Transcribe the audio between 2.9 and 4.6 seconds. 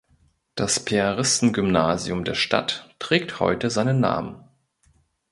trägt heute seinen Namen.